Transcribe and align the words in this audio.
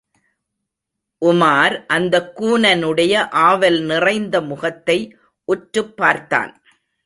உமார் 1.25 1.85
அந்தக் 1.85 2.41
கூனனுடைய 2.41 3.29
ஆவல் 3.29 3.81
நிறைந்த 3.81 4.41
முகத்தை 4.41 5.17
உற்றுப் 5.43 5.97
பார்த்தான். 5.97 6.61